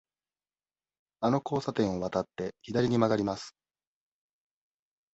[1.19, 3.55] あの交差点を渡って、左に曲がります。